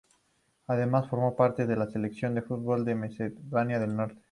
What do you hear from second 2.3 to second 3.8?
de fútbol de Macedonia